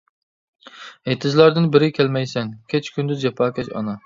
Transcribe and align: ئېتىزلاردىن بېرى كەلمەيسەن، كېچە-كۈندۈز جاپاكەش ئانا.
ئېتىزلاردىن 1.13 1.67
بېرى 1.77 1.91
كەلمەيسەن، 1.99 2.51
كېچە-كۈندۈز 2.75 3.23
جاپاكەش 3.27 3.73
ئانا. 3.77 3.97